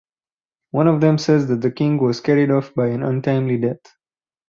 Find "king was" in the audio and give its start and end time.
1.69-2.21